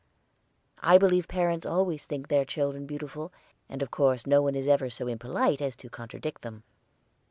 I 0.81 0.97
believe 0.97 1.27
parents 1.27 1.63
always 1.63 2.05
think 2.07 2.27
their 2.27 2.43
children 2.43 2.87
beautiful, 2.87 3.31
and 3.69 3.83
of 3.83 3.91
course 3.91 4.25
no 4.25 4.41
one 4.41 4.55
is 4.55 4.67
ever 4.67 4.89
so 4.89 5.05
impolite 5.07 5.61
as 5.61 5.75
to 5.75 5.91
contradict 5.91 6.41
them. 6.41 6.63